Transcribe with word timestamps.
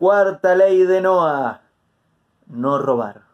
Cuarta 0.00 0.54
ley 0.54 0.84
de 0.84 1.02
Noah, 1.02 1.60
no 2.46 2.78
robar. 2.78 3.24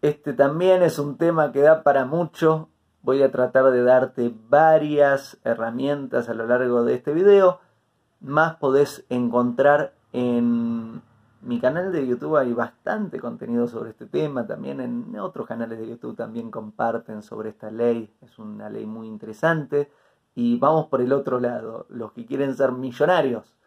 Este 0.00 0.32
también 0.32 0.82
es 0.82 0.98
un 0.98 1.18
tema 1.18 1.52
que 1.52 1.60
da 1.60 1.82
para 1.82 2.06
mucho. 2.06 2.70
Voy 3.02 3.22
a 3.22 3.30
tratar 3.30 3.70
de 3.70 3.82
darte 3.82 4.34
varias 4.48 5.36
herramientas 5.44 6.30
a 6.30 6.32
lo 6.32 6.46
largo 6.46 6.84
de 6.84 6.94
este 6.94 7.12
video. 7.12 7.60
Más 8.22 8.56
podés 8.56 9.04
encontrar 9.10 9.92
en 10.14 11.02
mi 11.42 11.60
canal 11.60 11.92
de 11.92 12.06
YouTube 12.06 12.38
hay 12.38 12.54
bastante 12.54 13.20
contenido 13.20 13.68
sobre 13.68 13.90
este 13.90 14.06
tema, 14.06 14.46
también 14.46 14.80
en 14.80 15.18
otros 15.18 15.46
canales 15.46 15.80
de 15.80 15.86
YouTube 15.86 16.16
también 16.16 16.50
comparten 16.50 17.22
sobre 17.22 17.50
esta 17.50 17.70
ley, 17.70 18.10
es 18.22 18.38
una 18.38 18.70
ley 18.70 18.86
muy 18.86 19.06
interesante. 19.06 19.92
Y 20.34 20.58
vamos 20.58 20.86
por 20.86 21.02
el 21.02 21.12
otro 21.12 21.40
lado, 21.40 21.84
los 21.90 22.12
que 22.12 22.24
quieren 22.24 22.56
ser 22.56 22.72
millonarios. 22.72 23.59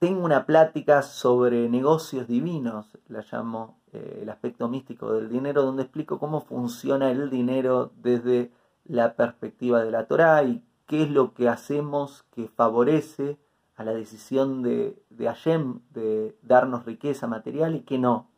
Tengo 0.00 0.24
una 0.24 0.46
plática 0.46 1.02
sobre 1.02 1.68
negocios 1.68 2.26
divinos, 2.26 2.86
la 3.08 3.22
llamo 3.30 3.76
eh, 3.92 4.20
el 4.22 4.30
aspecto 4.30 4.66
místico 4.66 5.12
del 5.12 5.28
dinero, 5.28 5.60
donde 5.60 5.82
explico 5.82 6.18
cómo 6.18 6.40
funciona 6.40 7.10
el 7.10 7.28
dinero 7.28 7.92
desde 7.96 8.50
la 8.86 9.14
perspectiva 9.14 9.84
de 9.84 9.90
la 9.90 10.06
Torah 10.06 10.42
y 10.42 10.64
qué 10.86 11.02
es 11.02 11.10
lo 11.10 11.34
que 11.34 11.50
hacemos 11.50 12.24
que 12.34 12.48
favorece 12.48 13.36
a 13.76 13.84
la 13.84 13.92
decisión 13.92 14.62
de, 14.62 15.02
de 15.10 15.26
Hashem 15.26 15.80
de 15.90 16.34
darnos 16.40 16.86
riqueza 16.86 17.26
material 17.26 17.76
y 17.76 17.80
que 17.80 17.98
no. 17.98 18.30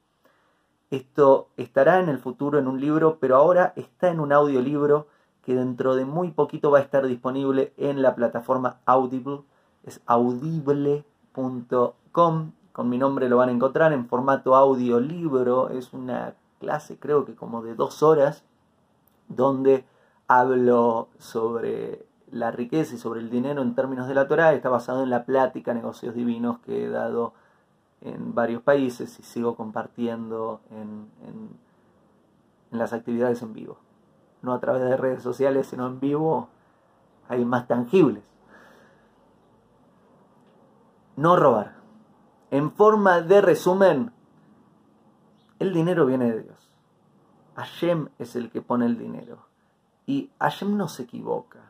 Esto 0.91 1.50
estará 1.56 2.00
en 2.00 2.09
el 2.09 2.19
futuro 2.19 2.59
en 2.59 2.67
un 2.67 2.81
libro, 2.81 3.19
pero 3.20 3.37
ahora 3.37 3.72
está 3.77 4.09
en 4.09 4.19
un 4.19 4.33
audiolibro 4.33 5.06
que 5.42 5.55
dentro 5.55 5.94
de 5.94 6.06
muy 6.06 6.33
poquito 6.33 6.72
va 6.72 6.81
a 6.81 6.83
estar 6.83 7.06
disponible 7.06 7.72
en 7.77 8.03
la 8.03 8.17
plataforma 8.17 8.81
Audible. 8.84 9.44
Es 9.84 10.03
audible.com. 11.34 12.52
Con 12.72 12.88
mi 12.88 12.98
nombre 12.98 13.28
lo 13.28 13.36
van 13.36 13.50
a 13.50 13.52
encontrar 13.52 13.92
en 13.92 14.06
formato 14.06 14.56
audiolibro. 14.56 15.70
Es 15.70 15.92
una 15.92 16.34
clase 16.61 16.97
creo 16.98 17.25
que 17.25 17.34
como 17.34 17.62
de 17.62 17.75
dos 17.75 18.02
horas 18.02 18.44
donde 19.28 19.84
hablo 20.28 21.08
sobre 21.19 22.06
la 22.30 22.50
riqueza 22.50 22.94
y 22.94 22.98
sobre 22.98 23.20
el 23.20 23.30
dinero 23.30 23.62
en 23.62 23.75
términos 23.75 24.08
de 24.08 24.14
la 24.14 24.28
Torah 24.28 24.55
está 24.55 24.69
basado 24.70 25.03
en 25.03 25.10
la 25.10 25.25
plática 25.25 25.75
Negocios 25.75 26.14
Divinos 26.14 26.60
que 26.60 26.84
he 26.84 26.88
dado 26.88 27.34
en 28.00 28.34
varios 28.34 28.62
países 28.62 29.19
y 29.19 29.22
sigo 29.22 29.56
compartiendo 29.56 30.60
en, 30.70 31.08
en, 31.28 32.78
las 32.78 32.92
actividades 32.92 33.42
en 33.42 33.53
vivo. 33.53 33.77
No 34.41 34.55
a 34.55 34.60
través 34.60 34.83
de 34.83 34.97
redes 34.97 35.22
sociales, 35.22 35.66
sino 35.66 35.86
en 35.86 36.00
vivo, 36.00 36.48
hay 37.28 37.44
más 37.44 37.69
tangibles. 37.69 38.22
No 41.17 41.37
robar. 41.37 41.77
En 42.51 42.73
forma 42.73 43.21
de 43.21 43.41
resumen, 43.41 44.13
el 45.59 45.73
dinero 45.73 46.07
viene 46.07 46.31
de 46.31 46.43
Dios. 46.43 46.71
Hashem 47.55 48.09
es 48.19 48.35
el 48.35 48.51
que 48.51 48.63
pone 48.63 48.87
el 48.87 48.99
dinero. 48.99 49.47
Y 50.07 50.31
Hashem 50.41 50.77
no 50.77 50.89
se 50.89 51.05
equivoca. 51.05 51.61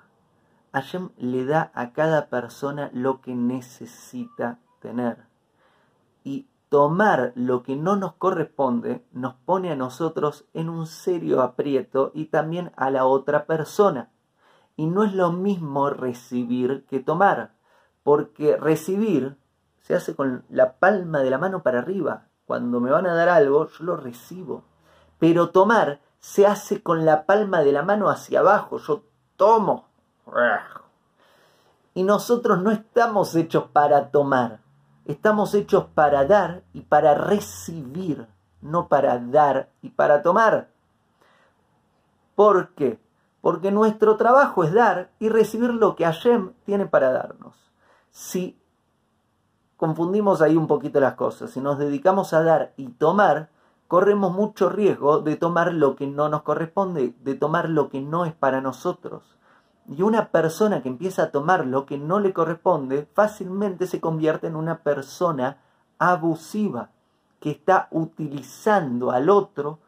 Hashem 0.73 1.11
le 1.19 1.45
da 1.45 1.71
a 1.75 1.93
cada 1.93 2.29
persona 2.29 2.91
lo 2.93 3.21
que 3.21 3.35
necesita 3.35 4.59
tener. 4.81 5.27
Y 6.25 6.47
tomar 6.69 7.33
lo 7.35 7.63
que 7.63 7.77
no 7.77 7.97
nos 7.97 8.15
corresponde 8.15 9.05
nos 9.13 9.35
pone 9.35 9.71
a 9.71 9.77
nosotros 9.77 10.47
en 10.55 10.71
un 10.71 10.87
serio 10.87 11.43
aprieto 11.43 12.13
y 12.15 12.27
también 12.27 12.73
a 12.77 12.91
la 12.91 13.05
otra 13.05 13.45
persona. 13.45 14.11
Y 14.77 14.87
no 14.87 15.05
es 15.05 15.13
lo 15.13 15.33
mismo 15.33 15.91
recibir 15.91 16.87
que 16.87 17.01
tomar, 17.01 17.55
porque 18.03 18.57
recibir 18.57 19.37
se 19.81 19.95
hace 19.95 20.15
con 20.15 20.45
la 20.49 20.75
palma 20.75 21.21
de 21.21 21.31
la 21.31 21.39
mano 21.39 21.63
para 21.63 21.81
arriba. 21.81 22.27
Cuando 22.47 22.81
me 22.81 22.91
van 22.91 23.07
a 23.07 23.15
dar 23.15 23.29
algo, 23.29 23.69
yo 23.69 23.85
lo 23.85 23.97
recibo. 23.97 24.65
Pero 25.19 25.51
tomar 25.51 26.01
se 26.19 26.47
hace 26.47 26.83
con 26.83 27.05
la 27.05 27.27
palma 27.27 27.63
de 27.63 27.73
la 27.73 27.83
mano 27.83 28.09
hacia 28.09 28.41
abajo. 28.41 28.79
Yo 28.79 29.03
tomo. 29.37 29.89
Y 31.95 32.05
nosotros 32.05 32.63
no 32.63 32.71
estamos 32.71 33.35
hechos 33.35 33.65
para 33.73 34.11
tomar, 34.11 34.61
estamos 35.05 35.55
hechos 35.55 35.87
para 35.95 36.25
dar 36.25 36.63
y 36.73 36.83
para 36.83 37.15
recibir, 37.15 38.27
no 38.63 38.89
para 38.89 39.19
dar 39.19 39.69
y 39.83 39.91
para 39.91 40.23
tomar. 40.23 40.69
¿Por 42.35 42.71
qué? 42.75 42.99
Porque 43.43 43.73
nuestro 43.73 44.17
trabajo 44.17 44.65
es 44.65 44.73
dar 44.73 45.11
y 45.19 45.29
recibir 45.29 45.71
lo 45.75 45.97
que 45.97 46.05
Hashem 46.05 46.53
tiene 46.65 46.87
para 46.87 47.13
darnos. 47.13 47.72
Si 48.13 48.61
confundimos 49.79 50.43
ahí 50.43 50.55
un 50.55 50.67
poquito 50.67 51.01
las 51.01 51.15
cosas, 51.15 51.51
si 51.51 51.61
nos 51.61 51.79
dedicamos 51.79 52.35
a 52.35 52.43
dar 52.43 52.75
y 52.77 52.89
tomar, 52.89 53.49
corremos 53.89 54.33
mucho 54.33 54.69
riesgo 54.69 55.21
de 55.21 55.37
tomar 55.37 55.73
lo 55.73 55.97
que 55.97 56.07
no 56.07 56.29
nos 56.29 56.43
corresponde, 56.43 57.15
de 57.21 57.35
tomar 57.35 57.71
lo 57.71 57.89
que 57.89 58.03
no 58.03 58.27
es 58.27 58.35
para 58.35 58.61
nosotros. 58.61 59.39
Y 59.89 60.03
una 60.03 60.29
persona 60.29 60.83
que 60.83 60.91
empieza 60.91 61.25
a 61.25 61.31
tomar 61.31 61.67
lo 61.67 61.87
que 61.87 61.97
no 61.97 62.21
le 62.21 62.35
corresponde 62.35 63.09
fácilmente 63.15 63.87
se 63.87 64.01
convierte 64.01 64.47
en 64.47 64.57
una 64.57 64.83
persona 64.83 65.63
abusiva 65.99 66.91
que 67.41 67.51
está 67.51 67.89
utilizando 67.91 69.11
al 69.11 69.31
otro 69.31 69.79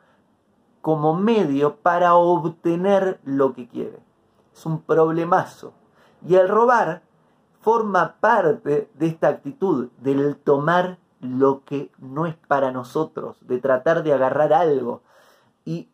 como 0.81 1.15
medio 1.15 1.77
para 1.77 2.15
obtener 2.15 3.21
lo 3.23 3.53
que 3.53 3.69
quiere. 3.69 4.01
Es 4.55 4.65
un 4.65 4.81
problemazo. 4.81 5.75
Y 6.27 6.37
el 6.37 6.49
robar 6.49 7.03
forma 7.65 8.17
parte 8.21 8.91
de 8.93 9.07
esta 9.07 9.29
actitud, 9.29 9.89
del 10.03 10.37
tomar 10.37 10.99
lo 11.21 11.65
que 11.65 11.91
no 11.99 12.27
es 12.27 12.37
para 12.47 12.71
nosotros, 12.73 13.39
de 13.41 13.59
tratar 13.59 14.03
de 14.03 14.13
agarrar 14.13 14.53
algo. 14.53 15.01
Y 15.65 15.89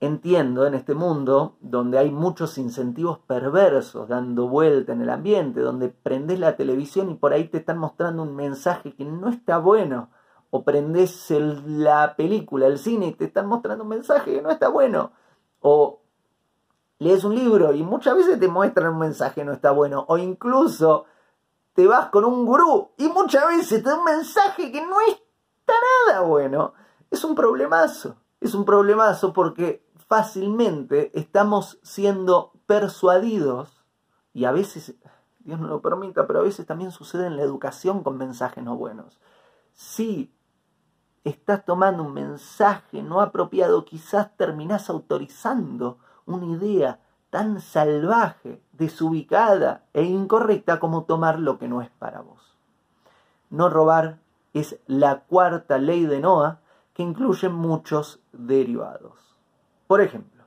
entiendo 0.00 0.66
en 0.66 0.74
este 0.74 0.94
mundo 0.94 1.56
donde 1.60 1.98
hay 1.98 2.10
muchos 2.10 2.58
incentivos 2.58 3.20
perversos 3.20 4.06
dando 4.06 4.46
vuelta 4.46 4.92
en 4.92 5.00
el 5.00 5.08
ambiente, 5.08 5.60
donde 5.60 5.88
prendes 5.88 6.38
la 6.38 6.56
televisión 6.56 7.10
y 7.10 7.14
por 7.14 7.32
ahí 7.32 7.48
te 7.48 7.56
están 7.56 7.78
mostrando 7.78 8.22
un 8.22 8.36
mensaje 8.36 8.94
que 8.94 9.06
no 9.06 9.30
está 9.30 9.56
bueno, 9.56 10.10
o 10.50 10.62
prendes 10.62 11.32
la 11.66 12.16
película, 12.16 12.66
el 12.66 12.78
cine 12.78 13.06
y 13.06 13.12
te 13.12 13.24
están 13.24 13.46
mostrando 13.46 13.82
un 13.84 13.88
mensaje 13.88 14.34
que 14.34 14.42
no 14.42 14.50
está 14.50 14.68
bueno, 14.68 15.12
o 15.60 16.03
lees 16.98 17.24
un 17.24 17.34
libro 17.34 17.72
y 17.74 17.82
muchas 17.82 18.16
veces 18.16 18.38
te 18.38 18.48
muestran 18.48 18.92
un 18.92 18.98
mensaje 18.98 19.36
que 19.36 19.44
no 19.44 19.52
está 19.52 19.70
bueno, 19.70 20.04
o 20.08 20.18
incluso 20.18 21.04
te 21.74 21.86
vas 21.86 22.08
con 22.10 22.24
un 22.24 22.46
gurú 22.46 22.90
y 22.96 23.08
muchas 23.08 23.46
veces 23.48 23.82
te 23.82 23.90
da 23.90 23.98
un 23.98 24.04
mensaje 24.04 24.70
que 24.70 24.80
no 24.80 25.00
está 25.00 25.74
nada 26.06 26.22
bueno. 26.22 26.74
Es 27.10 27.24
un 27.24 27.34
problemazo, 27.34 28.16
es 28.40 28.54
un 28.54 28.64
problemazo 28.64 29.32
porque 29.32 29.84
fácilmente 30.08 31.10
estamos 31.18 31.78
siendo 31.82 32.52
persuadidos, 32.66 33.84
y 34.32 34.46
a 34.46 34.52
veces, 34.52 34.94
Dios 35.38 35.60
no 35.60 35.68
lo 35.68 35.80
permita, 35.80 36.26
pero 36.26 36.40
a 36.40 36.42
veces 36.42 36.66
también 36.66 36.90
sucede 36.90 37.26
en 37.26 37.36
la 37.36 37.42
educación 37.42 38.02
con 38.02 38.18
mensajes 38.18 38.64
no 38.64 38.76
buenos. 38.76 39.20
Si 39.72 40.34
estás 41.22 41.64
tomando 41.64 42.02
un 42.02 42.12
mensaje 42.12 43.02
no 43.02 43.20
apropiado, 43.20 43.84
quizás 43.84 44.36
terminás 44.36 44.90
autorizando 44.90 45.98
una 46.26 46.46
idea 46.46 47.00
tan 47.30 47.60
salvaje, 47.60 48.62
desubicada 48.72 49.84
e 49.92 50.04
incorrecta 50.04 50.78
como 50.78 51.04
tomar 51.04 51.38
lo 51.38 51.58
que 51.58 51.68
no 51.68 51.82
es 51.82 51.90
para 51.90 52.20
vos. 52.20 52.56
No 53.50 53.68
robar 53.68 54.18
es 54.52 54.78
la 54.86 55.20
cuarta 55.20 55.78
ley 55.78 56.06
de 56.06 56.20
Noah 56.20 56.60
que 56.94 57.02
incluye 57.02 57.48
muchos 57.48 58.20
derivados. 58.32 59.36
Por 59.86 60.00
ejemplo, 60.00 60.44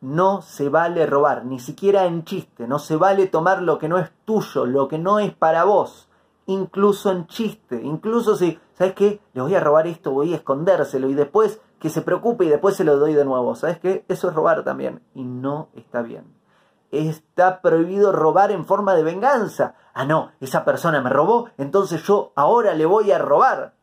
no 0.00 0.42
se 0.42 0.68
vale 0.68 1.06
robar, 1.06 1.44
ni 1.44 1.58
siquiera 1.58 2.04
en 2.04 2.24
chiste, 2.24 2.66
no 2.66 2.78
se 2.78 2.96
vale 2.96 3.26
tomar 3.26 3.62
lo 3.62 3.78
que 3.78 3.88
no 3.88 3.98
es 3.98 4.10
tuyo, 4.24 4.64
lo 4.64 4.88
que 4.88 4.98
no 4.98 5.18
es 5.18 5.34
para 5.34 5.64
vos, 5.64 6.08
incluso 6.46 7.10
en 7.10 7.26
chiste, 7.26 7.80
incluso 7.82 8.36
si, 8.36 8.58
¿sabes 8.74 8.94
qué? 8.94 9.20
Le 9.34 9.42
voy 9.42 9.54
a 9.54 9.60
robar 9.60 9.86
esto, 9.86 10.10
voy 10.10 10.32
a 10.32 10.36
escondérselo 10.36 11.08
y 11.08 11.14
después 11.14 11.60
que 11.80 11.90
se 11.90 12.02
preocupe 12.02 12.44
y 12.44 12.48
después 12.48 12.76
se 12.76 12.84
lo 12.84 12.98
doy 12.98 13.14
de 13.14 13.24
nuevo, 13.24 13.54
¿sabes 13.54 13.78
qué? 13.78 14.04
Eso 14.08 14.28
es 14.28 14.34
robar 14.34 14.62
también 14.62 15.02
y 15.14 15.24
no 15.24 15.70
está 15.74 16.02
bien. 16.02 16.24
Está 16.90 17.62
prohibido 17.62 18.12
robar 18.12 18.50
en 18.50 18.66
forma 18.66 18.94
de 18.94 19.02
venganza. 19.02 19.74
Ah, 19.94 20.04
no, 20.04 20.32
esa 20.40 20.64
persona 20.64 21.00
me 21.00 21.10
robó, 21.10 21.48
entonces 21.56 22.02
yo 22.02 22.32
ahora 22.34 22.74
le 22.74 22.84
voy 22.84 23.10
a 23.12 23.18
robar. 23.18 23.74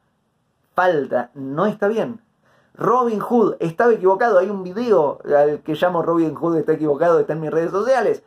Falta, 0.73 1.31
no 1.33 1.65
está 1.65 1.87
bien. 1.87 2.21
Robin 2.75 3.19
Hood 3.19 3.55
estaba 3.59 3.93
equivocado. 3.93 4.37
Hay 4.37 4.51
un 4.51 4.63
video 4.63 5.19
al 5.25 5.61
que 5.61 5.73
llamo 5.73 6.03
Robin 6.03 6.35
Hood 6.35 6.57
está 6.57 6.73
equivocado, 6.73 7.19
está 7.19 7.33
en 7.33 7.41
mis 7.41 7.51
redes 7.51 7.71
sociales. 7.71 8.23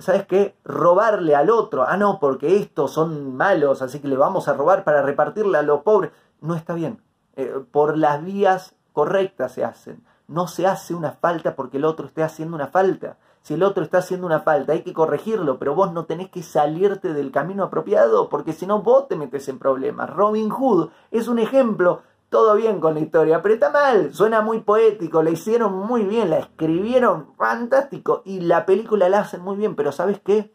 ¿Sabes 0.00 0.26
qué? 0.26 0.56
Robarle 0.64 1.36
al 1.36 1.50
otro. 1.50 1.84
Ah, 1.86 1.96
no, 1.96 2.18
porque 2.18 2.56
estos 2.56 2.92
son 2.92 3.36
malos, 3.36 3.80
así 3.80 4.00
que 4.00 4.08
le 4.08 4.16
vamos 4.16 4.48
a 4.48 4.54
robar 4.54 4.82
para 4.82 5.02
repartirle 5.02 5.58
a 5.58 5.62
los 5.62 5.82
pobres. 5.82 6.10
No 6.40 6.56
está 6.56 6.74
bien. 6.74 7.00
Eh, 7.36 7.60
por 7.70 7.96
las 7.96 8.24
vías 8.24 8.74
correctas 8.94 9.52
se 9.52 9.64
hacen. 9.64 10.02
No 10.26 10.46
se 10.46 10.66
hace 10.66 10.94
una 10.94 11.10
falta 11.10 11.54
porque 11.54 11.76
el 11.76 11.84
otro 11.84 12.06
esté 12.06 12.22
haciendo 12.22 12.56
una 12.56 12.68
falta. 12.68 13.18
Si 13.42 13.52
el 13.52 13.62
otro 13.62 13.84
está 13.84 13.98
haciendo 13.98 14.26
una 14.26 14.40
falta, 14.40 14.72
hay 14.72 14.82
que 14.82 14.94
corregirlo, 14.94 15.58
pero 15.58 15.74
vos 15.74 15.92
no 15.92 16.06
tenés 16.06 16.30
que 16.30 16.42
salirte 16.42 17.12
del 17.12 17.30
camino 17.30 17.64
apropiado, 17.64 18.30
porque 18.30 18.54
si 18.54 18.66
no 18.66 18.80
vos 18.80 19.06
te 19.06 19.16
metes 19.16 19.48
en 19.50 19.58
problemas. 19.58 20.08
Robin 20.08 20.48
Hood 20.48 20.88
es 21.10 21.28
un 21.28 21.38
ejemplo 21.38 22.00
todo 22.30 22.54
bien 22.54 22.80
con 22.80 22.94
la 22.94 23.00
historia, 23.00 23.42
pero 23.42 23.54
está 23.54 23.70
mal, 23.70 24.14
suena 24.14 24.40
muy 24.40 24.60
poético, 24.60 25.22
la 25.22 25.30
hicieron 25.30 25.74
muy 25.74 26.04
bien, 26.04 26.30
la 26.30 26.38
escribieron 26.38 27.34
fantástico 27.36 28.22
y 28.24 28.40
la 28.40 28.64
película 28.64 29.08
la 29.08 29.20
hacen 29.20 29.42
muy 29.42 29.56
bien, 29.56 29.76
pero 29.76 29.92
¿sabes 29.92 30.20
qué? 30.20 30.52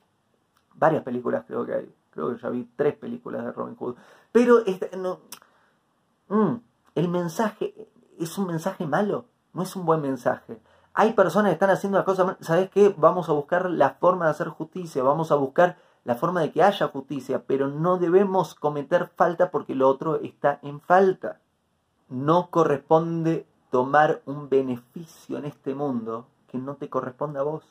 Varias 0.73 1.03
películas 1.03 1.45
creo 1.45 1.65
que 1.65 1.73
hay, 1.75 1.95
creo 2.09 2.35
que 2.35 2.41
ya 2.41 2.49
vi 2.49 2.67
tres 2.75 2.95
películas 2.95 3.45
de 3.45 3.51
Robin 3.51 3.75
Hood, 3.75 3.95
pero 4.31 4.63
no, 4.97 5.19
mm, 6.27 6.55
el 6.95 7.07
mensaje 7.07 7.73
es 8.23 8.37
un 8.37 8.47
mensaje 8.47 8.85
malo, 8.85 9.25
no 9.53 9.63
es 9.63 9.75
un 9.75 9.85
buen 9.85 10.01
mensaje. 10.01 10.61
Hay 10.93 11.13
personas 11.13 11.49
que 11.49 11.53
están 11.53 11.69
haciendo 11.69 11.97
las 11.97 12.05
cosas, 12.05 12.35
¿sabes 12.41 12.69
qué? 12.69 12.93
Vamos 12.97 13.29
a 13.29 13.33
buscar 13.33 13.69
la 13.69 13.91
forma 13.91 14.25
de 14.25 14.31
hacer 14.31 14.49
justicia, 14.49 15.03
vamos 15.03 15.31
a 15.31 15.35
buscar 15.35 15.77
la 16.03 16.15
forma 16.15 16.41
de 16.41 16.51
que 16.51 16.63
haya 16.63 16.87
justicia, 16.87 17.43
pero 17.45 17.67
no 17.67 17.97
debemos 17.97 18.55
cometer 18.55 19.09
falta 19.15 19.51
porque 19.51 19.75
lo 19.75 19.87
otro 19.87 20.19
está 20.21 20.59
en 20.61 20.79
falta 20.81 21.39
no 22.09 22.49
corresponde 22.49 23.45
tomar 23.69 24.21
un 24.25 24.49
beneficio 24.49 25.37
en 25.37 25.45
este 25.45 25.75
mundo 25.75 26.25
que 26.47 26.57
no 26.57 26.75
te 26.75 26.89
corresponda 26.89 27.41
a 27.41 27.43
vos. 27.43 27.63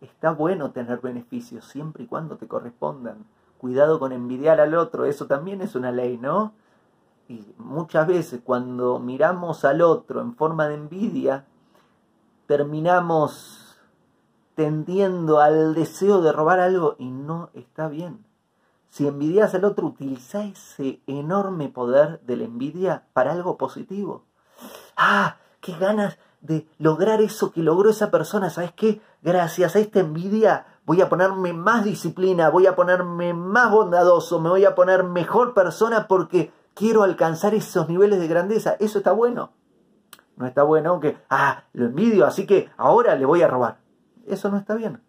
Está 0.00 0.32
bueno 0.32 0.70
tener 0.70 1.00
beneficios 1.00 1.66
siempre 1.66 2.04
y 2.04 2.06
cuando 2.06 2.36
te 2.36 2.48
correspondan. 2.48 3.26
Cuidado 3.58 4.00
con 4.00 4.12
envidiar 4.12 4.60
al 4.60 4.74
otro, 4.74 5.04
eso 5.04 5.26
también 5.26 5.60
es 5.60 5.74
una 5.74 5.92
ley, 5.92 6.16
¿no? 6.16 6.54
Y 7.30 7.54
muchas 7.58 8.08
veces 8.08 8.40
cuando 8.42 8.98
miramos 8.98 9.64
al 9.64 9.82
otro 9.82 10.20
en 10.20 10.34
forma 10.34 10.66
de 10.66 10.74
envidia, 10.74 11.46
terminamos 12.48 13.76
tendiendo 14.56 15.38
al 15.38 15.76
deseo 15.76 16.22
de 16.22 16.32
robar 16.32 16.58
algo 16.58 16.96
y 16.98 17.08
no 17.08 17.50
está 17.54 17.86
bien. 17.86 18.26
Si 18.88 19.06
envidias 19.06 19.54
al 19.54 19.64
otro, 19.64 19.86
utiliza 19.86 20.42
ese 20.42 21.02
enorme 21.06 21.68
poder 21.68 22.20
de 22.22 22.36
la 22.36 22.44
envidia 22.46 23.04
para 23.12 23.30
algo 23.30 23.56
positivo. 23.56 24.24
¡Ah! 24.96 25.36
¡Qué 25.60 25.76
ganas 25.78 26.18
de 26.40 26.66
lograr 26.78 27.20
eso 27.20 27.52
que 27.52 27.62
logró 27.62 27.90
esa 27.90 28.10
persona! 28.10 28.50
¿Sabes 28.50 28.72
qué? 28.72 29.00
Gracias 29.22 29.76
a 29.76 29.78
esta 29.78 30.00
envidia 30.00 30.66
voy 30.90 31.00
a 31.00 31.08
ponerme 31.08 31.52
más 31.52 31.84
disciplina, 31.84 32.50
voy 32.50 32.66
a 32.66 32.74
ponerme 32.74 33.32
más 33.32 33.70
bondadoso, 33.70 34.40
me 34.40 34.48
voy 34.48 34.64
a 34.64 34.74
poner 34.74 35.04
mejor 35.04 35.54
persona 35.54 36.08
porque 36.08 36.52
quiero 36.74 37.02
alcanzar 37.02 37.54
esos 37.54 37.88
niveles 37.88 38.20
de 38.20 38.28
grandeza. 38.28 38.76
Eso 38.80 38.98
está 38.98 39.12
bueno. 39.12 39.52
No 40.36 40.46
está 40.46 40.62
bueno 40.62 40.90
aunque, 40.90 41.18
ah, 41.28 41.64
lo 41.72 41.86
envidio, 41.86 42.26
así 42.26 42.46
que 42.46 42.70
ahora 42.76 43.14
le 43.14 43.26
voy 43.26 43.42
a 43.42 43.48
robar. 43.48 43.78
Eso 44.26 44.50
no 44.50 44.56
está 44.56 44.74
bien. 44.74 45.02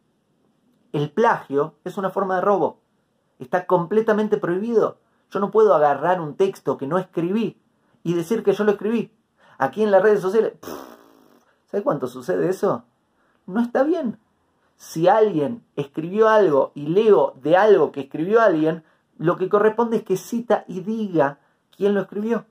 El 0.92 1.12
plagio 1.12 1.76
es 1.86 1.98
una 1.98 2.10
forma 2.10 2.36
de 2.36 2.42
robo. 2.42 2.82
Está 3.40 3.66
completamente 3.66 4.38
prohibido. 4.38 5.00
Yo 5.30 5.40
no 5.40 5.52
puedo 5.52 5.74
agarrar 5.74 6.20
un 6.20 6.36
texto 6.36 6.78
que 6.78 6.88
no 6.88 6.98
escribí 6.98 7.62
y 8.04 8.14
decir 8.14 8.44
que 8.44 8.54
yo 8.54 8.64
lo 8.66 8.72
escribí. 8.72 9.14
Aquí 9.58 9.84
en 9.84 9.92
las 9.92 10.04
redes 10.04 10.22
sociales, 10.22 10.54
¿sabe 11.66 11.84
cuánto 11.84 12.08
sucede 12.08 12.50
eso? 12.50 12.84
No 13.46 13.62
está 13.62 13.84
bien. 13.84 14.20
Si 14.76 15.08
alguien 15.08 15.64
escribió 15.76 16.28
algo 16.28 16.72
y 16.76 16.88
leo 16.88 17.36
de 17.42 17.56
algo 17.56 17.92
que 17.92 18.02
escribió 18.02 18.42
alguien, 18.42 18.84
lo 19.18 19.38
que 19.38 19.48
corresponde 19.48 19.98
es 19.98 20.04
que 20.04 20.18
cita 20.18 20.66
y 20.68 20.82
diga 20.82 21.40
quién 21.82 21.96
lo 21.96 22.02
escribió. 22.02 22.46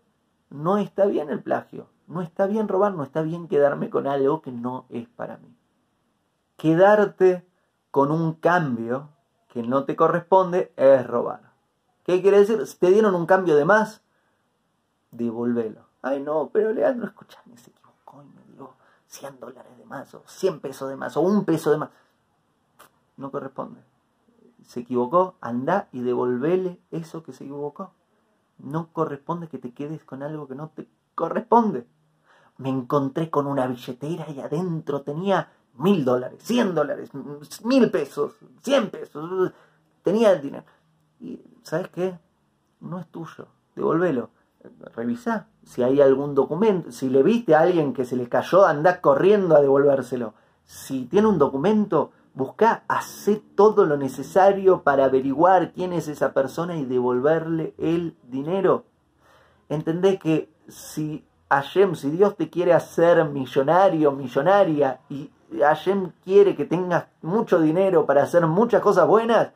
No 0.49 0.79
está 0.79 1.07
bien 1.07 1.31
el 1.31 1.41
plagio. 1.41 1.87
No 2.09 2.21
está 2.21 2.49
bien 2.49 2.67
robar, 2.67 2.95
no 2.95 3.05
está 3.05 3.23
bien 3.23 3.47
quedarme 3.47 3.89
con 3.89 4.09
algo 4.09 4.43
que 4.43 4.51
no 4.51 4.87
es 4.89 5.07
para 5.07 5.37
mí. 5.37 5.57
Quedarte 6.57 7.47
con 7.93 8.11
un 8.11 8.33
cambio 8.35 9.11
que 9.47 9.63
no 9.63 9.85
te 9.85 9.95
corresponde 9.95 10.73
es 10.75 11.07
robar. 11.07 11.53
¿Qué 12.03 12.21
quiere 12.23 12.41
decir? 12.41 12.67
Si 12.67 12.77
te 12.77 12.91
dieron 12.91 13.15
un 13.15 13.27
cambio 13.27 13.55
de 13.55 13.65
más, 13.65 14.03
devolvelo. 15.13 15.83
Ay, 16.03 16.21
no, 16.21 16.51
pero 16.53 16.73
Leandro, 16.73 17.07
escuchame, 17.07 17.57
se 17.57 17.71
equivocó 17.71 18.25
y 18.25 18.27
me 18.35 18.43
dio 18.57 18.73
100 19.07 19.39
dólares 19.39 19.79
de 19.79 19.85
más, 19.85 20.13
o 20.13 20.25
100 20.27 20.59
pesos 20.59 20.89
de 20.89 20.97
más, 20.97 21.17
o 21.17 21.21
un 21.21 21.45
peso 21.45 21.71
de 21.71 21.79
más. 21.79 21.91
No 23.17 23.31
corresponde. 23.31 23.81
Se 24.65 24.81
equivocó, 24.81 25.37
anda 25.41 25.89
y 25.93 26.01
devolvele 26.01 26.81
eso 26.91 27.23
que 27.23 27.33
se 27.33 27.45
equivocó. 27.45 27.93
No 28.63 28.93
corresponde 28.93 29.49
que 29.49 29.59
te 29.59 29.73
quedes 29.73 30.05
con 30.05 30.23
algo 30.23 30.47
que 30.49 30.55
no 30.55 30.69
te 30.69 30.89
corresponde. 31.15 31.87
Me 32.59 32.69
encontré 32.69 33.31
con 33.31 33.47
una 33.47 33.67
billetera 33.67 34.31
y 34.31 34.41
adentro 34.41 35.03
tenía 35.03 35.51
mil 35.75 36.05
dólares, 36.05 36.43
cien 36.43 36.75
dólares, 36.75 37.11
mil 37.65 37.91
pesos, 37.91 38.35
cien 38.63 38.91
pesos. 38.91 39.53
Tenía 40.03 40.33
el 40.33 40.43
dinero. 40.43 40.65
Y, 41.21 41.41
¿sabes 41.63 41.89
qué? 41.89 42.19
No 42.81 42.99
es 42.99 43.07
tuyo. 43.09 43.47
Devolvelo. 43.75 44.31
Revisa 44.95 45.49
si 45.65 45.83
hay 45.83 46.01
algún 46.01 46.35
documento. 46.35 46.93
Si 46.93 47.09
le 47.09 47.23
viste 47.23 47.55
a 47.55 47.61
alguien 47.61 47.95
que 47.95 48.05
se 48.05 48.17
le 48.17 48.29
cayó, 48.29 48.67
anda 48.67 49.01
corriendo 49.01 49.57
a 49.57 49.61
devolvérselo. 49.61 50.35
Si 50.65 51.07
tiene 51.07 51.29
un 51.29 51.39
documento, 51.39 52.13
busca, 52.35 52.85
hace 52.89 53.37
todo 53.55 53.85
lo 53.87 53.97
necesario 53.97 54.83
para 54.83 55.05
averiguar 55.05 55.73
quién 55.73 55.93
es 55.93 56.09
esa 56.09 56.33
persona 56.33 56.77
y 56.77 56.85
devolverle 56.85 57.75
el 57.79 58.17
dinero. 58.25 58.85
Entendé 59.69 60.19
que 60.19 60.53
si 60.69 61.25
Hashem, 61.51 61.95
si 61.95 62.11
Dios 62.11 62.37
te 62.37 62.49
quiere 62.49 62.73
hacer 62.73 63.25
millonario, 63.25 64.13
millonaria, 64.13 65.01
y 65.09 65.31
Hashem 65.59 66.13
quiere 66.25 66.55
que 66.55 66.65
tengas 66.65 67.07
mucho 67.23 67.61
dinero 67.61 68.07
para 68.07 68.23
hacer 68.23 68.47
muchas 68.47 68.81
cosas 68.83 69.07
buenas, 69.07 69.51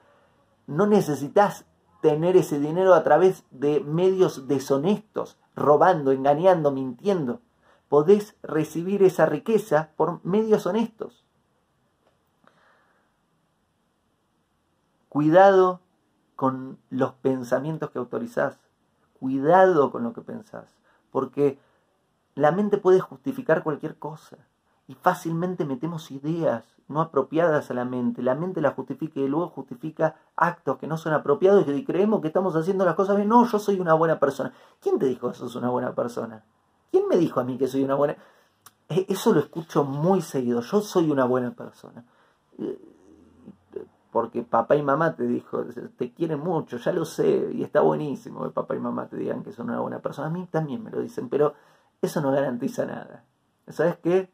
no 0.66 0.86
necesitas 0.86 1.66
tener 2.00 2.36
ese 2.36 2.58
dinero 2.58 2.94
a 2.94 3.02
través 3.02 3.44
de 3.50 3.80
medios 3.80 4.46
deshonestos, 4.48 5.38
robando, 5.54 6.12
engañando, 6.12 6.70
mintiendo. 6.70 7.40
Podés 7.88 8.36
recibir 8.42 9.02
esa 9.02 9.26
riqueza 9.26 9.90
por 9.96 10.24
medios 10.24 10.66
honestos. 10.66 11.23
Cuidado 15.14 15.78
con 16.34 16.76
los 16.90 17.12
pensamientos 17.12 17.92
que 17.92 18.00
autorizás. 18.00 18.58
Cuidado 19.20 19.92
con 19.92 20.02
lo 20.02 20.12
que 20.12 20.22
pensás. 20.22 20.64
Porque 21.12 21.56
la 22.34 22.50
mente 22.50 22.78
puede 22.78 22.98
justificar 22.98 23.62
cualquier 23.62 23.96
cosa 23.96 24.38
y 24.88 24.94
fácilmente 24.94 25.64
metemos 25.64 26.10
ideas 26.10 26.64
no 26.88 27.00
apropiadas 27.00 27.70
a 27.70 27.74
la 27.74 27.84
mente. 27.84 28.24
La 28.24 28.34
mente 28.34 28.60
la 28.60 28.72
justifica 28.72 29.20
y 29.20 29.28
luego 29.28 29.50
justifica 29.50 30.16
actos 30.34 30.78
que 30.78 30.88
no 30.88 30.96
son 30.96 31.12
apropiados 31.12 31.64
y 31.68 31.84
creemos 31.84 32.20
que 32.20 32.26
estamos 32.26 32.56
haciendo 32.56 32.84
las 32.84 32.96
cosas 32.96 33.14
bien. 33.14 33.28
No, 33.28 33.46
yo 33.46 33.60
soy 33.60 33.78
una 33.78 33.94
buena 33.94 34.18
persona. 34.18 34.52
¿Quién 34.80 34.98
te 34.98 35.06
dijo 35.06 35.30
que 35.30 35.38
sos 35.38 35.54
una 35.54 35.70
buena 35.70 35.94
persona? 35.94 36.42
¿Quién 36.90 37.06
me 37.06 37.18
dijo 37.18 37.38
a 37.38 37.44
mí 37.44 37.56
que 37.56 37.68
soy 37.68 37.84
una 37.84 37.94
buena? 37.94 38.16
E, 38.88 39.06
eso 39.08 39.32
lo 39.32 39.38
escucho 39.38 39.84
muy 39.84 40.22
seguido. 40.22 40.60
Yo 40.60 40.80
soy 40.80 41.08
una 41.08 41.24
buena 41.24 41.52
persona. 41.52 42.04
Porque 44.14 44.44
papá 44.44 44.76
y 44.76 44.82
mamá 44.84 45.16
te 45.16 45.26
dijo, 45.26 45.64
te 45.98 46.12
quieren 46.12 46.38
mucho, 46.38 46.76
ya 46.76 46.92
lo 46.92 47.04
sé, 47.04 47.50
y 47.52 47.64
está 47.64 47.80
buenísimo 47.80 48.44
que 48.44 48.50
papá 48.50 48.76
y 48.76 48.78
mamá 48.78 49.08
te 49.08 49.16
digan 49.16 49.42
que 49.42 49.50
son 49.50 49.70
una 49.70 49.80
buena 49.80 49.98
persona. 49.98 50.28
A 50.28 50.30
mí 50.30 50.46
también 50.52 50.84
me 50.84 50.92
lo 50.92 51.00
dicen, 51.00 51.28
pero 51.28 51.54
eso 52.00 52.20
no 52.20 52.30
garantiza 52.30 52.86
nada. 52.86 53.24
¿Sabes 53.66 53.98
qué? 53.98 54.30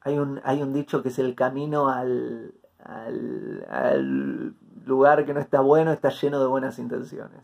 Hay 0.00 0.18
un, 0.18 0.40
hay 0.42 0.62
un 0.62 0.72
dicho 0.72 1.02
que 1.02 1.10
es 1.10 1.18
el 1.18 1.34
camino 1.34 1.90
al, 1.90 2.54
al, 2.78 4.54
lugar 4.86 5.26
que 5.26 5.34
no 5.34 5.40
está 5.40 5.60
bueno, 5.60 5.92
está 5.92 6.08
lleno 6.08 6.40
de 6.40 6.46
buenas 6.46 6.78
intenciones. 6.78 7.42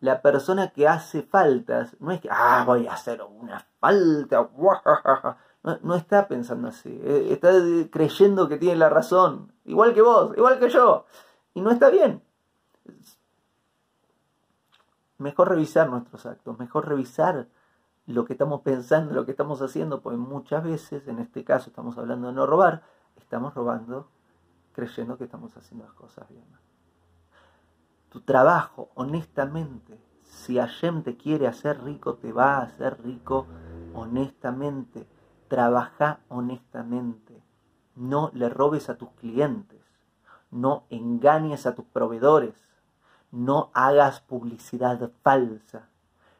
La 0.00 0.22
persona 0.22 0.70
que 0.70 0.88
hace 0.88 1.20
faltas 1.20 1.94
no 2.00 2.10
es 2.10 2.22
que, 2.22 2.30
ah, 2.32 2.64
voy 2.66 2.86
a 2.86 2.94
hacer 2.94 3.20
una 3.20 3.66
falta, 3.80 4.48
no, 5.62 5.94
está 5.94 6.26
pensando 6.26 6.68
así, 6.68 6.88
eh, 7.02 7.28
está 7.30 7.52
creyendo 7.90 8.48
que 8.48 8.56
tiene 8.56 8.76
la 8.76 8.88
razón, 8.88 9.52
igual 9.64 9.92
que 9.94 10.02
vos, 10.02 10.36
igual 10.36 10.58
que 10.58 10.70
yo, 10.70 11.04
y 11.54 11.60
no 11.60 11.70
está 11.70 11.90
bien. 11.90 12.22
Mejor 15.18 15.50
revisar 15.50 15.90
nuestros 15.90 16.24
actos, 16.24 16.58
mejor 16.58 16.88
revisar 16.88 17.48
lo 18.06 18.24
que 18.24 18.32
estamos 18.32 18.62
pensando, 18.62 19.14
lo 19.14 19.26
que 19.26 19.32
estamos 19.32 19.60
haciendo, 19.60 20.00
pues 20.00 20.16
muchas 20.16 20.64
veces, 20.64 21.06
en 21.08 21.18
este 21.18 21.44
caso 21.44 21.68
estamos 21.68 21.98
hablando 21.98 22.28
de 22.28 22.34
no 22.34 22.46
robar, 22.46 22.82
estamos 23.16 23.54
robando 23.54 24.08
creyendo 24.72 25.18
que 25.18 25.24
estamos 25.24 25.56
haciendo 25.56 25.84
las 25.84 25.94
cosas 25.94 26.28
bien. 26.30 26.46
Tu 28.08 28.20
trabajo, 28.22 28.90
honestamente, 28.94 30.00
si 30.24 30.56
Hashem 30.56 31.02
te 31.02 31.16
quiere 31.16 31.46
hacer 31.46 31.82
rico, 31.82 32.14
te 32.14 32.32
va 32.32 32.56
a 32.56 32.62
hacer 32.62 33.02
rico 33.02 33.46
honestamente. 33.94 35.06
Trabaja 35.50 36.20
honestamente. 36.28 37.42
No 37.96 38.30
le 38.34 38.48
robes 38.48 38.88
a 38.88 38.96
tus 38.96 39.10
clientes. 39.10 39.82
No 40.52 40.84
engañes 40.90 41.66
a 41.66 41.74
tus 41.74 41.86
proveedores. 41.86 42.54
No 43.32 43.72
hagas 43.74 44.20
publicidad 44.20 45.10
falsa 45.22 45.88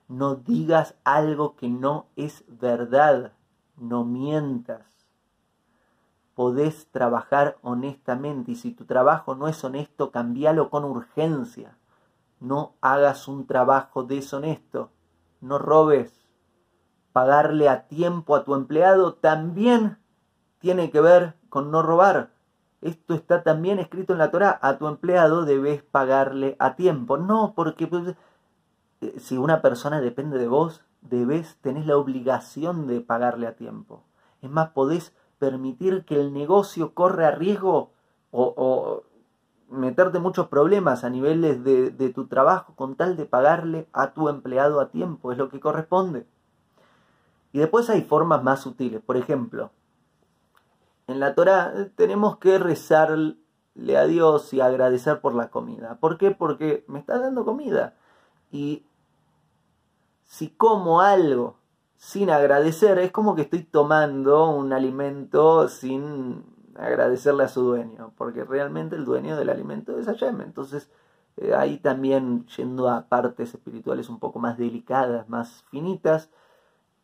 No 0.06 0.36
digas 0.36 0.94
algo 1.02 1.56
que 1.56 1.68
no 1.68 2.06
es 2.14 2.44
verdad. 2.46 3.32
No 3.76 4.04
mientas. 4.04 5.08
Podés 6.36 6.86
trabajar 6.92 7.58
honestamente 7.62 8.52
y 8.52 8.54
si 8.54 8.70
tu 8.70 8.84
trabajo 8.84 9.34
no 9.34 9.48
es 9.48 9.64
honesto, 9.64 10.12
cambialo 10.12 10.70
con 10.70 10.84
urgencia. 10.84 11.76
No 12.38 12.74
hagas 12.80 13.26
un 13.26 13.48
trabajo 13.48 14.04
deshonesto. 14.04 14.92
No 15.40 15.58
robes. 15.58 16.19
Pagarle 17.12 17.68
a 17.68 17.88
tiempo 17.88 18.36
a 18.36 18.44
tu 18.44 18.54
empleado 18.54 19.14
también 19.14 19.98
tiene 20.60 20.90
que 20.90 21.00
ver 21.00 21.34
con 21.48 21.70
no 21.70 21.82
robar. 21.82 22.30
Esto 22.80 23.14
está 23.14 23.42
también 23.42 23.78
escrito 23.78 24.12
en 24.12 24.18
la 24.18 24.30
Torah. 24.30 24.58
A 24.62 24.78
tu 24.78 24.86
empleado 24.86 25.44
debes 25.44 25.82
pagarle 25.82 26.56
a 26.58 26.76
tiempo. 26.76 27.18
No, 27.18 27.52
porque 27.54 27.86
pues, 27.86 28.14
eh, 29.00 29.14
si 29.18 29.36
una 29.36 29.60
persona 29.60 30.00
depende 30.00 30.38
de 30.38 30.48
vos, 30.48 30.82
debes, 31.02 31.58
tenés 31.60 31.86
la 31.86 31.96
obligación 31.96 32.86
de 32.86 33.00
pagarle 33.00 33.46
a 33.46 33.56
tiempo. 33.56 34.04
Es 34.40 34.50
más, 34.50 34.70
podés 34.70 35.14
permitir 35.38 36.04
que 36.04 36.20
el 36.20 36.32
negocio 36.32 36.94
corra 36.94 37.28
a 37.28 37.30
riesgo 37.32 37.92
o, 38.30 39.02
meterte 39.68 40.18
muchos 40.18 40.48
problemas 40.48 41.04
a 41.04 41.10
niveles 41.10 41.62
de, 41.62 41.90
de 41.90 42.08
tu 42.10 42.26
trabajo 42.26 42.74
con 42.74 42.96
tal 42.96 43.16
de 43.16 43.24
pagarle 43.24 43.88
a 43.92 44.12
tu 44.12 44.28
empleado 44.28 44.80
a 44.80 44.90
tiempo. 44.90 45.32
Es 45.32 45.38
lo 45.38 45.48
que 45.48 45.60
corresponde. 45.60 46.26
Y 47.52 47.58
después 47.58 47.90
hay 47.90 48.02
formas 48.02 48.42
más 48.42 48.60
sutiles. 48.60 49.02
Por 49.02 49.16
ejemplo, 49.16 49.72
en 51.06 51.20
la 51.20 51.34
Torah 51.34 51.88
tenemos 51.96 52.38
que 52.38 52.58
rezarle 52.58 53.36
a 53.96 54.04
Dios 54.06 54.52
y 54.52 54.60
agradecer 54.60 55.20
por 55.20 55.34
la 55.34 55.50
comida. 55.50 55.98
¿Por 56.00 56.18
qué? 56.18 56.30
Porque 56.30 56.84
me 56.86 56.98
está 56.98 57.18
dando 57.18 57.44
comida. 57.44 57.94
Y 58.52 58.84
si 60.24 60.50
como 60.50 61.00
algo 61.00 61.56
sin 61.96 62.30
agradecer, 62.30 62.98
es 62.98 63.12
como 63.12 63.34
que 63.34 63.42
estoy 63.42 63.62
tomando 63.64 64.48
un 64.48 64.72
alimento 64.72 65.68
sin 65.68 66.44
agradecerle 66.74 67.44
a 67.44 67.48
su 67.48 67.62
dueño, 67.62 68.14
porque 68.16 68.44
realmente 68.44 68.96
el 68.96 69.04
dueño 69.04 69.36
del 69.36 69.50
alimento 69.50 69.98
es 69.98 70.06
Hashem. 70.06 70.40
Entonces, 70.40 70.90
eh, 71.36 71.54
ahí 71.54 71.78
también 71.78 72.46
yendo 72.56 72.88
a 72.88 73.06
partes 73.08 73.52
espirituales 73.54 74.08
un 74.08 74.18
poco 74.18 74.38
más 74.38 74.56
delicadas, 74.56 75.28
más 75.28 75.64
finitas, 75.70 76.30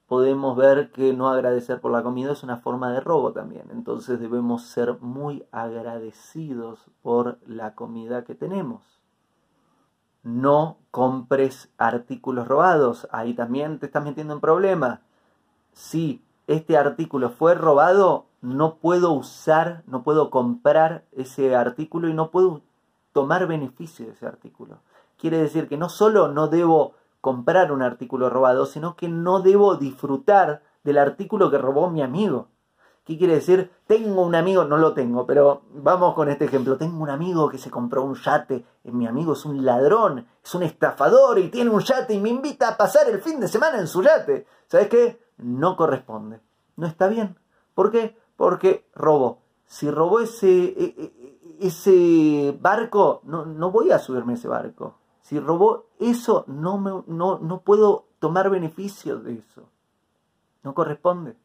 podemos 0.06 0.56
ver 0.56 0.90
que 0.92 1.12
no 1.12 1.28
agradecer 1.28 1.80
por 1.80 1.90
la 1.90 2.02
comida 2.02 2.32
es 2.32 2.42
una 2.42 2.58
forma 2.58 2.92
de 2.92 3.00
robo 3.00 3.32
también. 3.32 3.64
Entonces 3.70 4.20
debemos 4.20 4.62
ser 4.66 4.98
muy 5.00 5.44
agradecidos 5.50 6.86
por 7.02 7.38
la 7.46 7.74
comida 7.74 8.24
que 8.24 8.34
tenemos. 8.34 8.82
No 10.22 10.78
compres 10.90 11.70
artículos 11.78 12.46
robados. 12.48 13.08
Ahí 13.10 13.34
también 13.34 13.78
te 13.78 13.86
estás 13.86 14.04
metiendo 14.04 14.34
en 14.34 14.40
problema. 14.40 15.02
Si 15.72 16.22
este 16.46 16.76
artículo 16.76 17.30
fue 17.30 17.54
robado, 17.54 18.26
no 18.40 18.76
puedo 18.76 19.12
usar, 19.12 19.82
no 19.86 20.02
puedo 20.02 20.30
comprar 20.30 21.04
ese 21.12 21.56
artículo 21.56 22.08
y 22.08 22.14
no 22.14 22.30
puedo 22.30 22.62
tomar 23.12 23.46
beneficio 23.46 24.06
de 24.06 24.12
ese 24.12 24.26
artículo. 24.26 24.78
Quiere 25.16 25.38
decir 25.38 25.68
que 25.68 25.76
no 25.76 25.88
solo 25.88 26.28
no 26.28 26.48
debo 26.48 26.94
comprar 27.26 27.72
un 27.72 27.82
artículo 27.82 28.30
robado, 28.30 28.66
sino 28.66 28.94
que 28.94 29.08
no 29.08 29.40
debo 29.40 29.74
disfrutar 29.74 30.62
del 30.84 30.96
artículo 30.96 31.50
que 31.50 31.58
robó 31.58 31.90
mi 31.90 32.00
amigo. 32.00 32.50
¿Qué 33.04 33.18
quiere 33.18 33.34
decir? 33.34 33.72
Tengo 33.88 34.22
un 34.22 34.36
amigo, 34.36 34.62
no 34.62 34.76
lo 34.76 34.94
tengo, 34.94 35.26
pero 35.26 35.62
vamos 35.72 36.14
con 36.14 36.28
este 36.28 36.44
ejemplo. 36.44 36.76
Tengo 36.76 37.02
un 37.02 37.10
amigo 37.10 37.48
que 37.48 37.58
se 37.58 37.68
compró 37.68 38.04
un 38.04 38.14
yate. 38.14 38.64
Eh, 38.84 38.92
mi 38.92 39.08
amigo 39.08 39.32
es 39.32 39.44
un 39.44 39.64
ladrón, 39.64 40.24
es 40.44 40.54
un 40.54 40.62
estafador 40.62 41.40
y 41.40 41.48
tiene 41.48 41.70
un 41.70 41.80
yate 41.80 42.14
y 42.14 42.20
me 42.20 42.28
invita 42.28 42.68
a 42.68 42.76
pasar 42.76 43.10
el 43.10 43.20
fin 43.20 43.40
de 43.40 43.48
semana 43.48 43.80
en 43.80 43.88
su 43.88 44.04
yate. 44.04 44.46
¿Sabes 44.68 44.86
qué? 44.86 45.20
No 45.38 45.76
corresponde. 45.76 46.38
No 46.76 46.86
está 46.86 47.08
bien. 47.08 47.36
¿Por 47.74 47.90
qué? 47.90 48.16
Porque 48.36 48.86
robó. 48.94 49.40
Si 49.66 49.90
robó 49.90 50.20
ese, 50.20 50.46
e, 50.46 50.94
e, 50.96 51.56
ese 51.58 52.56
barco, 52.60 53.20
no, 53.24 53.46
no 53.46 53.72
voy 53.72 53.90
a 53.90 53.98
subirme 53.98 54.34
a 54.34 54.36
ese 54.36 54.46
barco. 54.46 54.94
Si 55.26 55.40
robó 55.40 55.86
eso, 55.98 56.44
no, 56.46 56.78
me, 56.78 57.02
no, 57.08 57.40
no 57.40 57.62
puedo 57.62 58.06
tomar 58.20 58.48
beneficio 58.48 59.18
de 59.18 59.34
eso. 59.34 59.64
No 60.62 60.72
corresponde. 60.72 61.36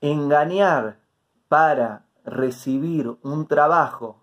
Engañar 0.00 0.98
para 1.46 2.06
recibir 2.24 3.16
un 3.22 3.46
trabajo, 3.46 4.16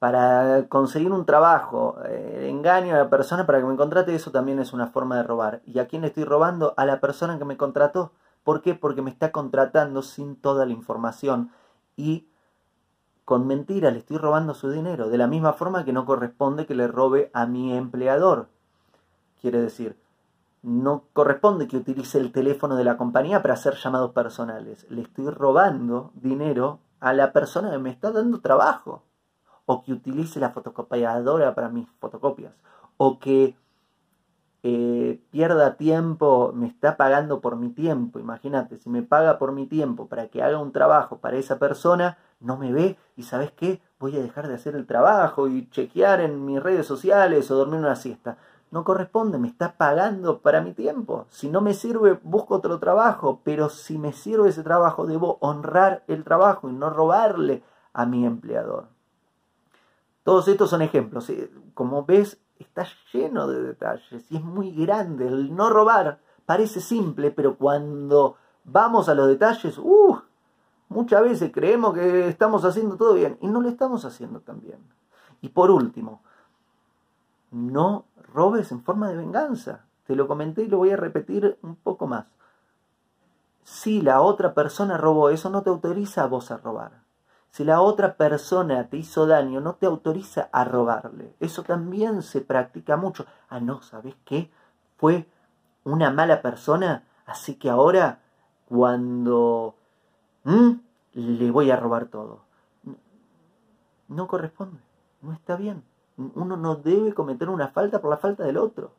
para 0.00 0.66
conseguir 0.68 1.12
un 1.12 1.24
trabajo, 1.24 1.98
eh, 2.04 2.48
engaño 2.50 2.96
a 2.96 2.98
la 2.98 3.10
persona 3.10 3.46
para 3.46 3.60
que 3.60 3.66
me 3.66 3.76
contrate, 3.76 4.12
eso 4.12 4.32
también 4.32 4.58
es 4.58 4.72
una 4.72 4.88
forma 4.88 5.18
de 5.18 5.22
robar. 5.22 5.62
¿Y 5.64 5.78
a 5.78 5.86
quién 5.86 6.02
le 6.02 6.08
estoy 6.08 6.24
robando? 6.24 6.74
A 6.76 6.84
la 6.84 6.98
persona 6.98 7.38
que 7.38 7.44
me 7.44 7.56
contrató. 7.56 8.10
¿Por 8.42 8.60
qué? 8.60 8.74
Porque 8.74 9.02
me 9.02 9.10
está 9.10 9.30
contratando 9.30 10.02
sin 10.02 10.34
toda 10.34 10.66
la 10.66 10.72
información 10.72 11.52
y 11.94 12.26
con 13.26 13.48
mentira 13.48 13.90
le 13.90 13.98
estoy 13.98 14.18
robando 14.18 14.54
su 14.54 14.70
dinero, 14.70 15.08
de 15.08 15.18
la 15.18 15.26
misma 15.26 15.52
forma 15.52 15.84
que 15.84 15.92
no 15.92 16.06
corresponde 16.06 16.64
que 16.64 16.76
le 16.76 16.86
robe 16.86 17.28
a 17.34 17.44
mi 17.44 17.76
empleador. 17.76 18.46
Quiere 19.40 19.60
decir, 19.60 19.96
no 20.62 21.02
corresponde 21.12 21.66
que 21.66 21.76
utilice 21.76 22.18
el 22.18 22.30
teléfono 22.30 22.76
de 22.76 22.84
la 22.84 22.96
compañía 22.96 23.42
para 23.42 23.54
hacer 23.54 23.74
llamados 23.74 24.12
personales. 24.12 24.86
Le 24.90 25.02
estoy 25.02 25.28
robando 25.30 26.12
dinero 26.14 26.78
a 27.00 27.12
la 27.12 27.32
persona 27.32 27.72
que 27.72 27.78
me 27.78 27.90
está 27.90 28.12
dando 28.12 28.40
trabajo. 28.40 29.02
O 29.64 29.82
que 29.82 29.92
utilice 29.92 30.38
la 30.38 30.50
fotocopiadora 30.50 31.52
para 31.56 31.68
mis 31.68 31.88
fotocopias. 31.98 32.52
O 32.96 33.18
que 33.18 33.56
eh, 34.62 35.20
pierda 35.30 35.76
tiempo, 35.76 36.52
me 36.54 36.66
está 36.66 36.96
pagando 36.96 37.40
por 37.40 37.56
mi 37.56 37.70
tiempo. 37.70 38.18
Imagínate, 38.18 38.76
si 38.76 38.90
me 38.90 39.02
paga 39.02 39.38
por 39.38 39.52
mi 39.52 39.66
tiempo 39.66 40.08
para 40.08 40.28
que 40.28 40.42
haga 40.42 40.58
un 40.58 40.72
trabajo 40.72 41.18
para 41.18 41.36
esa 41.36 41.58
persona, 41.58 42.18
no 42.40 42.56
me 42.56 42.72
ve 42.72 42.98
y 43.16 43.22
sabes 43.22 43.52
qué, 43.52 43.80
voy 43.98 44.16
a 44.16 44.22
dejar 44.22 44.48
de 44.48 44.54
hacer 44.54 44.74
el 44.74 44.86
trabajo 44.86 45.48
y 45.48 45.68
chequear 45.70 46.20
en 46.20 46.44
mis 46.44 46.62
redes 46.62 46.86
sociales 46.86 47.50
o 47.50 47.56
dormir 47.56 47.80
una 47.80 47.96
siesta. 47.96 48.38
No 48.70 48.84
corresponde, 48.84 49.38
me 49.38 49.48
está 49.48 49.76
pagando 49.76 50.40
para 50.40 50.60
mi 50.60 50.72
tiempo. 50.72 51.26
Si 51.30 51.48
no 51.48 51.60
me 51.60 51.72
sirve, 51.72 52.18
busco 52.22 52.56
otro 52.56 52.78
trabajo, 52.78 53.40
pero 53.44 53.68
si 53.68 53.96
me 53.96 54.12
sirve 54.12 54.48
ese 54.48 54.64
trabajo, 54.64 55.06
debo 55.06 55.38
honrar 55.40 56.02
el 56.08 56.24
trabajo 56.24 56.68
y 56.68 56.72
no 56.72 56.90
robarle 56.90 57.62
a 57.92 58.04
mi 58.04 58.26
empleador. 58.26 58.88
Todos 60.24 60.48
estos 60.48 60.68
son 60.68 60.82
ejemplos. 60.82 61.30
Como 61.74 62.04
ves, 62.04 62.40
está 62.58 62.86
lleno 63.12 63.46
de 63.46 63.62
detalles 63.62 64.30
y 64.30 64.36
es 64.36 64.44
muy 64.44 64.72
grande. 64.72 65.28
El 65.28 65.54
no 65.54 65.70
robar 65.70 66.20
parece 66.44 66.80
simple, 66.80 67.30
pero 67.30 67.56
cuando 67.56 68.36
vamos 68.64 69.08
a 69.08 69.14
los 69.14 69.28
detalles, 69.28 69.78
¡uh! 69.78 70.18
Muchas 70.88 71.22
veces 71.22 71.50
creemos 71.52 71.94
que 71.94 72.28
estamos 72.28 72.64
haciendo 72.64 72.96
todo 72.96 73.14
bien 73.14 73.38
y 73.40 73.48
no 73.48 73.60
lo 73.60 73.68
estamos 73.68 74.04
haciendo 74.04 74.40
tan 74.40 74.60
bien. 74.60 74.78
Y 75.40 75.48
por 75.48 75.70
último, 75.70 76.22
no 77.50 78.04
robes 78.32 78.70
en 78.72 78.82
forma 78.82 79.08
de 79.08 79.16
venganza. 79.16 79.84
Te 80.06 80.14
lo 80.14 80.28
comenté 80.28 80.62
y 80.62 80.68
lo 80.68 80.78
voy 80.78 80.90
a 80.90 80.96
repetir 80.96 81.58
un 81.62 81.74
poco 81.76 82.06
más. 82.06 82.26
Si 83.64 84.00
la 84.00 84.20
otra 84.20 84.54
persona 84.54 84.96
robó, 84.96 85.30
eso 85.30 85.50
no 85.50 85.62
te 85.62 85.70
autoriza 85.70 86.22
a 86.22 86.26
vos 86.26 86.52
a 86.52 86.58
robar. 86.58 87.05
Si 87.56 87.64
la 87.64 87.80
otra 87.80 88.18
persona 88.18 88.86
te 88.90 88.98
hizo 88.98 89.26
daño, 89.26 89.62
no 89.62 89.76
te 89.76 89.86
autoriza 89.86 90.50
a 90.52 90.64
robarle. 90.64 91.32
Eso 91.40 91.62
también 91.62 92.20
se 92.20 92.42
practica 92.42 92.98
mucho. 92.98 93.24
Ah, 93.48 93.60
no, 93.60 93.80
¿sabes 93.80 94.14
qué? 94.26 94.50
Fue 94.98 95.26
una 95.82 96.10
mala 96.10 96.42
persona, 96.42 97.04
así 97.24 97.54
que 97.54 97.70
ahora 97.70 98.18
cuando. 98.68 99.74
Le 101.14 101.50
voy 101.50 101.70
a 101.70 101.76
robar 101.76 102.08
todo. 102.08 102.40
No 104.08 104.28
corresponde, 104.28 104.78
no 105.22 105.32
está 105.32 105.56
bien. 105.56 105.82
Uno 106.18 106.58
no 106.58 106.76
debe 106.76 107.14
cometer 107.14 107.48
una 107.48 107.68
falta 107.68 108.02
por 108.02 108.10
la 108.10 108.18
falta 108.18 108.44
del 108.44 108.58
otro. 108.58 108.90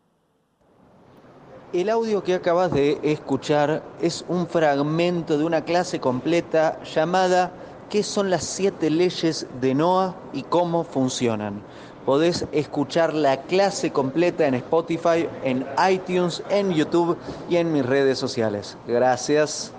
El 1.74 1.92
audio 1.92 2.24
que 2.24 2.34
acabas 2.34 2.72
de 2.72 3.00
escuchar 3.04 3.84
es 4.02 4.26
un 4.28 4.48
fragmento 4.48 5.38
de 5.38 5.46
una 5.46 5.64
clase 5.64 6.00
completa 6.00 6.82
llamada 6.82 7.52
¿Qué 7.90 8.04
son 8.04 8.30
las 8.30 8.44
siete 8.44 8.90
leyes 8.90 9.48
de 9.62 9.74
Noah 9.74 10.14
y 10.34 10.44
cómo 10.44 10.84
funcionan? 10.84 11.62
Podés 12.06 12.46
escuchar 12.52 13.14
la 13.14 13.44
clase 13.44 13.92
completa 13.92 14.46
en 14.46 14.56
Spotify, 14.56 15.30
en 15.46 15.66
iTunes, 15.90 16.44
en 16.50 16.74
YouTube 16.74 17.18
y 17.50 17.56
en 17.56 17.72
mis 17.72 17.86
redes 17.86 18.20
sociales. 18.20 18.78
Gracias. 18.88 19.72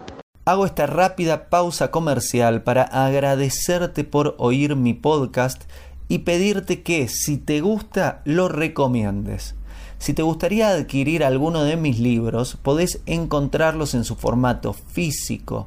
Hago 0.46 0.64
esta 0.64 0.86
rápida 0.86 1.50
pausa 1.50 1.90
comercial 1.90 2.62
para 2.62 2.84
agradecerte 2.84 4.04
por 4.04 4.36
oír 4.38 4.74
mi 4.74 4.94
podcast 4.94 5.64
y 6.08 6.20
pedirte 6.20 6.82
que 6.82 7.08
si 7.08 7.36
te 7.36 7.60
gusta 7.60 8.22
lo 8.24 8.48
recomiendes. 8.48 9.54
Si 9.98 10.14
te 10.14 10.22
gustaría 10.22 10.70
adquirir 10.70 11.24
alguno 11.24 11.62
de 11.64 11.76
mis 11.76 11.98
libros, 11.98 12.56
podés 12.62 13.02
encontrarlos 13.04 13.92
en 13.92 14.04
su 14.04 14.16
formato 14.16 14.72
físico 14.72 15.66